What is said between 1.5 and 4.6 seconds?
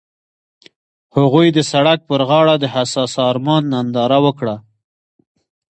د سړک پر غاړه د حساس آرمان ننداره وکړه.